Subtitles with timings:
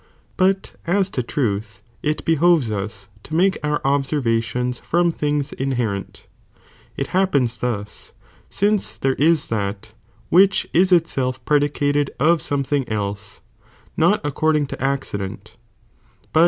[0.35, 6.25] But as to truth, it be hoves hb to make our observaiiona from things inherent:'
[6.97, 8.11] it happens thus,
[8.49, 9.93] Since there is that,
[10.29, 13.41] which is itself predicated of something else,
[13.95, 15.55] not according to accident,"
[16.33, 16.39] but,^^